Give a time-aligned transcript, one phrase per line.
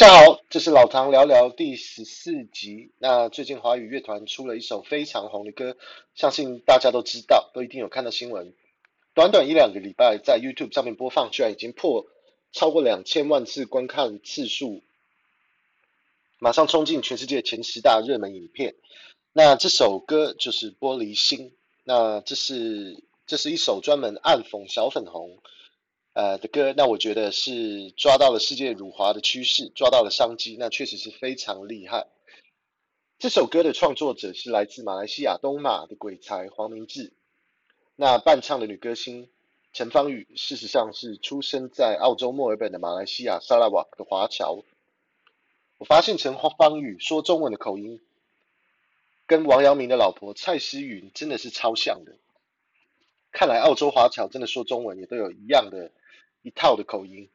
[0.00, 2.90] 大家好，这是老唐聊聊第十四集。
[2.96, 5.76] 那最近华语乐团出了一首非常红的歌，
[6.14, 8.54] 相信大家都知道，都一定有看到新闻。
[9.12, 12.06] 短短一两个礼拜，在 YouTube 上面播放，居然已经破
[12.50, 14.80] 超过两千万次观看次数，
[16.38, 18.76] 马上冲进全世界前十大热门影片。
[19.34, 21.50] 那这首歌就是《玻璃心》。
[21.84, 25.36] 那这是这是一首专门暗讽小粉红。
[26.12, 32.08] 呃的歌，那我觉得是抓到了世界辱华的趋势，抓到了商机，那确实是非常厉害。
[33.18, 37.12] 这首歌的创作者是来自马来西亚东马的鬼才黄明志，
[37.94, 39.28] 那伴唱的女歌星
[39.72, 44.64] 陈芳语，事实上是出生在澳洲墨尔本的马来西亚沙拉瓦的华侨。
[45.78, 48.00] 我发现陈芳语说中文的口音，
[49.26, 52.16] 跟王阳明的老婆蔡诗芸真的是超像的。
[53.30, 55.92] 看来澳洲华侨真的说中文也都有一样的。
[56.42, 57.28] 一套的口音，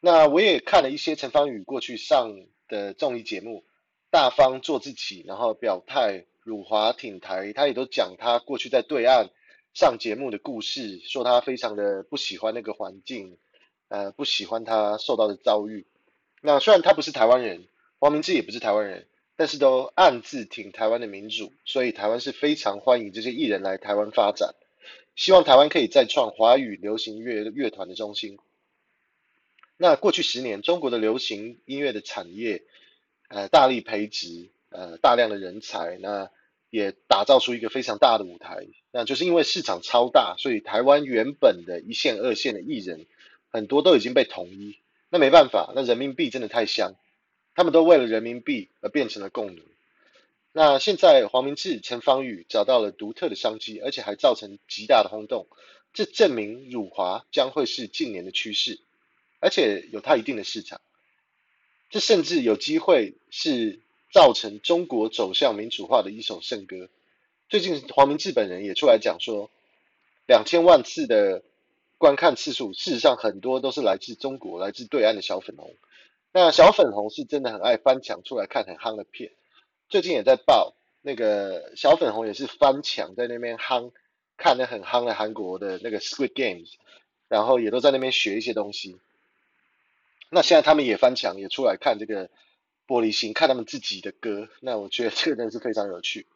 [0.00, 2.34] 那我也看了一些陈芳语过去上
[2.68, 3.64] 的综艺节目，
[4.10, 9.30] 大方做自己，然后表态辱华挺台，他也都讲他过去在对岸
[9.74, 13.36] 上节目的故事，说他非常的不喜欢那个环境，
[13.88, 15.86] 呃，不喜欢他受到的遭遇。
[16.40, 17.66] 那虽然他不是台湾人，
[17.98, 24.54] 黄明志也不是台湾人，但是都暗自挺台湾的民主，所以台湾是非常欢迎这些艺人来台湾发展。
[25.16, 28.38] 希望台湾可以再创华语流行乐乐团的中心。
[29.76, 32.62] 那过去十年，中国的流行音乐的产业，
[33.28, 36.30] 呃，大力培植，呃，大量的人才，那
[36.70, 38.66] 也打造出一个非常大的舞台。
[38.92, 43.06] 那就是因为市场超大，所以台湾原本的一线、二线的艺人，
[43.50, 44.78] 很多都已经被统一。
[45.10, 46.94] 那没办法，那人民币真的太香，
[47.54, 49.62] 他们都为了人民币而变成了共奴。
[50.56, 55.48] 那现在黄明志、陈芳语找到了独特的商机，而且还造成极大的轰动，
[55.92, 58.78] 这证明辱华将会是近年的趋势，
[59.40, 60.80] 而且有它一定的市场。
[61.90, 63.80] 这甚至有机会是
[64.12, 66.88] 造成中国走向民主化的一首圣歌。
[67.48, 69.50] 最近黄明志本人也出来讲说，
[70.28, 71.42] 两千万次的
[71.98, 75.74] 观看次数，事实上很多都是来自中国、来自对岸的小粉红。
[76.30, 79.32] 那小粉红是真的很爱翻墙出来看很夯的片。
[79.88, 83.92] 最近也在报那个小粉红也是翻墙在那边夯，
[84.36, 86.72] 看得很夯的韩国的那个 Squid Games，
[87.28, 88.98] 然后也都在那边学一些东西。
[90.30, 92.28] 那现在他们也翻墙，也出来看这个
[92.86, 94.48] 玻璃心，看他们自己的歌。
[94.60, 96.26] 那我觉得这个真的是非常有趣。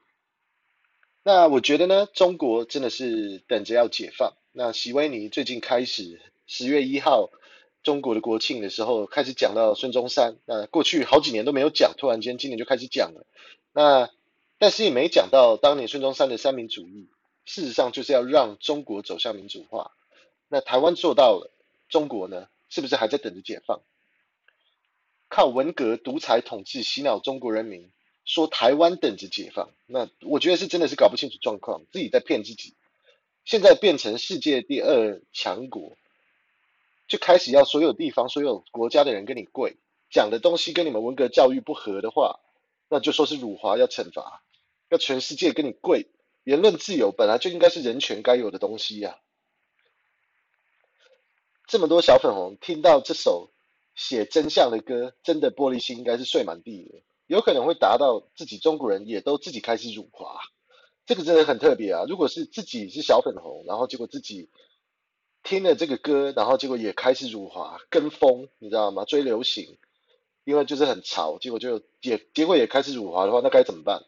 [1.25, 4.35] 那我觉得呢，中国真的是等着要解放。
[4.53, 7.31] 那席维尼最近开始十月一号
[7.89, 13.25] 中国的国庆的时候开始讲到孙中山，那过去好几年都没有讲，突然间今年就开始讲了。
[13.73, 14.11] 那
[14.59, 17.09] 但是也没讲到当年孙中山的三民主义，
[17.47, 19.93] 事实上就是要让中国走向民主化。
[20.49, 21.51] 那台湾做到了，
[21.89, 23.81] 中国呢，是不是还在等着解放？
[25.31, 27.89] 靠文革独裁统治洗脑中国人民，
[28.27, 32.75] 说台湾等着解放，那我觉得是真的是搞不清楚状况，自己在骗自己。
[33.47, 35.97] 现在变成世界第二强国。
[37.09, 39.79] 就开始要所有地方、所有国家的人跟你跪，
[40.11, 42.39] 讲的东西跟你们文革教育不合的话，
[42.91, 44.43] 那就说是辱华要惩罚，
[44.91, 46.07] 要全世界跟你跪。
[46.45, 49.25] 言论自由本来就应该是人权该有的东西呀、啊。
[51.67, 53.51] 这么多小粉红听到这首
[53.95, 60.41] 写真相的歌，真的玻璃心应该是碎满地了，有可能会达到自己中国人也都自己开始辱华，
[61.07, 62.05] 这个真的很特别啊！
[62.07, 64.51] 如果是自己是小粉红，然后结果自己。
[65.49, 69.07] 听了这个歌，然后结果也开始辱华跟风，你知道吗？
[69.07, 69.79] 追流行，
[70.45, 74.05] 因为就是很潮，结果就也结果也开始辱华的话，那该怎么办？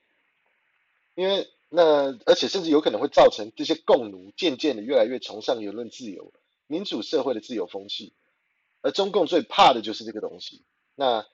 [1.15, 6.31] 因为那而且甚至有可能会造成这些共奴渐渐的越来越崇尚言论自由、
[6.67, 8.13] 民主社会的自由风气，
[8.83, 10.61] 而中共最怕的就是这个东西。
[10.95, 11.27] 那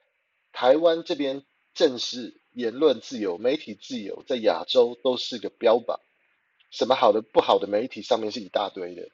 [0.52, 1.42] 台湾这边
[1.74, 5.98] 正是言论自由、媒体自由，在亚洲都是个标榜，
[6.70, 9.08] 什么好的不好的媒体上面是一大堆的。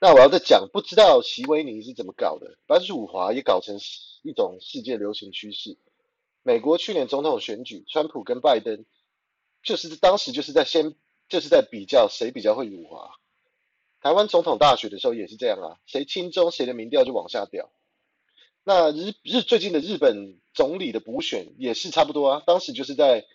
[0.00, 3.80] 那我要再讲，不知道习维尼是怎么搞的，把辱华也搞成
[4.22, 5.76] 一种世界流行趋势。
[6.44, 8.84] 美国去年总统选举，川普跟拜登，
[9.64, 10.94] 就是当时就是在先
[11.28, 13.10] 就是在比较谁比较会辱华。
[14.00, 17.68] 台湾总统大选的时候也是这样啊，谁亲中谁的民调就往下掉。
[18.62, 23.26] 那日日最近的日本总理的补选也是差不多啊，当时就是在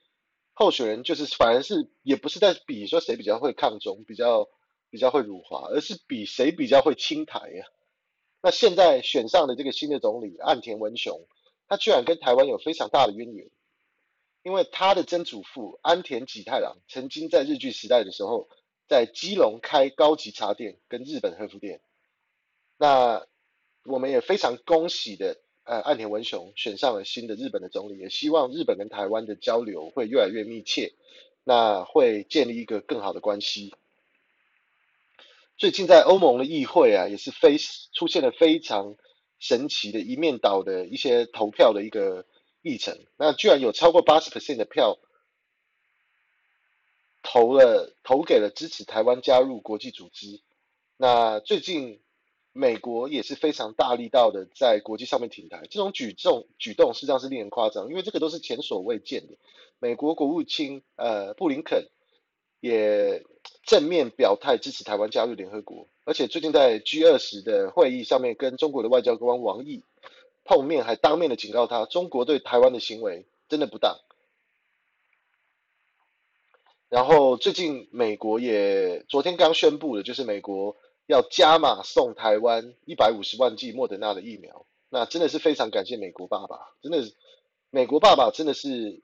[0.54, 4.48] 候选人就是反而是也不是在比说谁比较会抗中比较。
[4.94, 7.66] 比较会辱华，而是比谁比较会亲台呀？
[8.44, 11.25] 那现在选上的这个新的总理岸田文雄，
[11.68, 13.50] 他居然跟台湾有非常大的渊源，
[14.44, 18.48] 因为他的曾祖父安田吉太郎曾经在日据时代的时候，
[18.88, 21.81] 在基隆开高级茶店跟日本和服店。
[22.78, 23.25] 那
[23.86, 30.94] 我们也非常恭喜的，呃，岸田文雄选上了新的日本的总理，也希望日本跟台湾的交流会越来越密切，
[31.44, 33.74] 那会建立一个更好的关系。
[35.58, 37.58] 最近在欧盟的议会啊，也是非
[37.94, 38.96] 出现了非常
[39.40, 42.26] 神奇的一面倒的一些投票的一个
[42.62, 44.98] 议程，那居然有超过八十 percent 的票
[47.22, 50.42] 投了投给了支持台湾加入国际组织。
[50.98, 52.00] 那最近。
[52.56, 59.34] 美国也是非常大力道的在国际上面挺台，这种举重举动实际上是令人夸张，因为这个都是前所未见的。
[59.80, 61.90] 美国国务卿呃布林肯
[62.60, 63.24] 也
[63.63, 69.84] 正面表态支持台湾加入联合国，而且最近在 G 二十的会议上面跟中国的外交官王毅
[70.44, 73.98] 碰面，还当面的警告他，中国对台湾的行为真的不当。
[76.90, 80.75] 然后最近美国也昨天刚宣布的，就是美国。
[81.06, 87.13] 要加码送台湾一百五十万剂莫德纳的疫苗，那真的是非常感谢美国爸爸，真的是
[87.72, 89.01] 美国爸爸真的是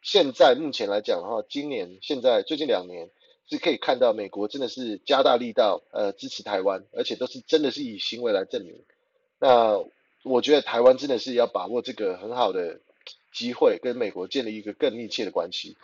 [0.00, 3.10] 现在目前来讲的话，今年现在最近两年
[3.48, 8.82] 是可以看到美国真的是加大力道呃支持台湾，而且都是真的是以行为来证明。
[9.38, 9.84] 那
[10.22, 12.80] 我觉得台湾真的是要把握这个很好的
[13.32, 15.76] 机会，跟美国建立一个更密切的关系。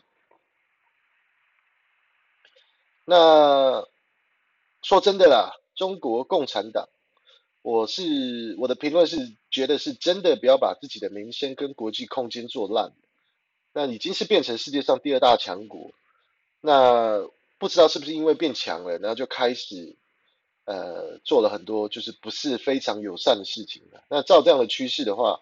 [3.05, 3.87] 那。
[4.81, 6.89] 说真的啦，中国共产党，
[7.63, 12.93] 我是我的评论是觉得是真的不要把自己的名声跟国际空间做烂，
[13.73, 15.91] 那已经是变成世界上第二大强国，
[16.61, 17.29] 那
[17.59, 19.97] 不知道是不是因为变强了，然后就开始
[20.65, 24.05] 呃做了很多就是不是非常友善的事情了。
[24.09, 25.41] 那照这样的趋势的话，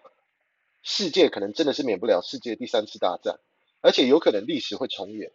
[0.83, 3.39] 世界可能真的是免不了世界第三次大战，
[3.81, 5.31] 而且有可能历史会重演，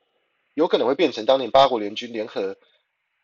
[0.55, 2.57] 有可能会变成当年八国联军联合。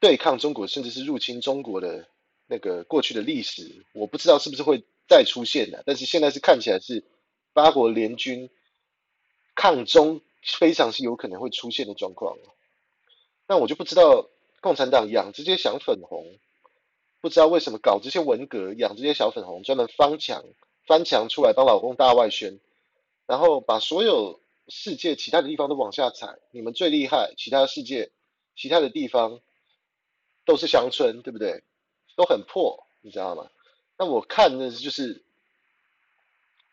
[0.01, 2.07] 对抗中国，甚至是入侵中国的
[2.47, 5.83] 那个过去的历史，我不知道是不是会再出现的。
[5.85, 7.03] 但是现在是看起来是
[7.53, 8.49] 八国联军
[9.57, 12.39] 抗中，非常是有可能会出现的状况。
[13.49, 14.29] 那我就不知道
[14.61, 16.39] 共产党养这些小粉红，
[17.21, 20.45] 不知道为什么搞这些文革，养这些小粉红，专门翻墙
[20.87, 22.61] 翻墙出来帮老公大外宣，
[23.27, 26.39] 然后把所有世界其他的地方都往下踩。
[26.53, 28.13] 你们最厉害，其他世界
[28.55, 29.41] 其他的地方。
[30.49, 31.63] 都是乡村，对不对？
[32.17, 33.51] 都很破，你知道吗？
[33.99, 35.23] 那我看的就是，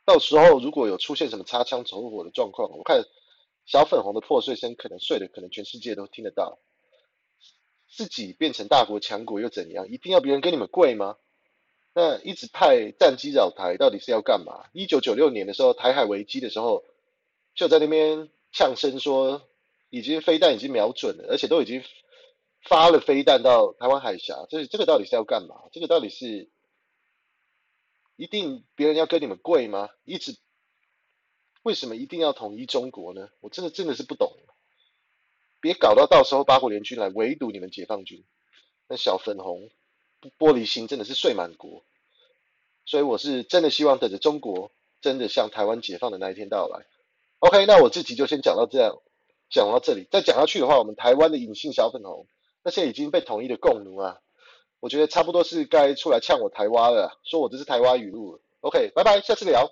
[0.05, 3.03] 到时候如果有出现什么擦枪走火的状况，我看
[3.65, 6.59] 小粉红的破碎声可能碎的，可能全世界都听得到。
[7.87, 9.87] 自己变成大国强国又怎样？
[9.89, 11.17] 一定要别人跟你们跪吗？
[11.93, 14.65] 那一直派战机扰台，到底是要干嘛？
[14.73, 16.83] 一九九六年的时候，台海危机的时候，
[17.53, 19.41] 就在那边呛声说，
[19.89, 21.83] 已经飞弹已经瞄准了，而且都已经。
[22.67, 25.69] 发了飞弹到台湾海峡，这这个到底是要干嘛？
[25.71, 26.49] 这个到底是
[28.15, 29.87] 一定别人要跟你们跪吗？
[30.03, 30.35] 一直
[31.65, 33.27] 为什么一定要统一中国呢？
[33.41, 34.31] 我真的真的是不懂。
[35.61, 38.23] 别搞到到时候八国联军来围堵你们解放军，
[38.87, 39.71] 那小粉红
[40.37, 41.83] 玻璃心真的是碎满国。
[42.85, 44.69] 所以我是真的希望等着中国
[45.01, 46.85] 真的向台湾解放的那一天到来。
[47.39, 49.01] OK，那我自己就先讲到这样，
[49.49, 52.27] 讲到这里，再讲下去的话，我们台湾的隐性小粉红。
[52.61, 54.19] 那些已经被统一的共奴啊，
[54.81, 58.39] 我觉得差不多是该出来呛我台湾了，说我这是台湾语录。
[58.61, 59.71] OK，拜拜，下次聊。